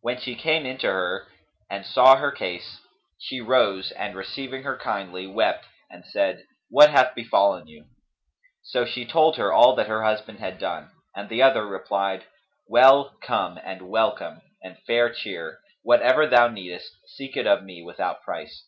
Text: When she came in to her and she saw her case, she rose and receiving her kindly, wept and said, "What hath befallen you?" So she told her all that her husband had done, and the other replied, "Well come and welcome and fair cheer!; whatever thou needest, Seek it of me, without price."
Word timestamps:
When 0.00 0.18
she 0.18 0.36
came 0.36 0.64
in 0.64 0.78
to 0.78 0.86
her 0.86 1.26
and 1.68 1.84
she 1.84 1.92
saw 1.92 2.16
her 2.16 2.30
case, 2.30 2.80
she 3.18 3.42
rose 3.42 3.90
and 3.90 4.16
receiving 4.16 4.62
her 4.62 4.78
kindly, 4.78 5.26
wept 5.26 5.66
and 5.90 6.02
said, 6.06 6.46
"What 6.70 6.90
hath 6.90 7.14
befallen 7.14 7.66
you?" 7.68 7.84
So 8.62 8.86
she 8.86 9.04
told 9.04 9.36
her 9.36 9.52
all 9.52 9.74
that 9.74 9.86
her 9.86 10.02
husband 10.02 10.38
had 10.38 10.58
done, 10.58 10.92
and 11.14 11.28
the 11.28 11.42
other 11.42 11.66
replied, 11.66 12.24
"Well 12.68 13.18
come 13.22 13.58
and 13.62 13.90
welcome 13.90 14.40
and 14.62 14.78
fair 14.86 15.12
cheer!; 15.12 15.60
whatever 15.82 16.26
thou 16.26 16.48
needest, 16.48 16.92
Seek 17.08 17.36
it 17.36 17.46
of 17.46 17.64
me, 17.64 17.82
without 17.82 18.22
price." 18.22 18.64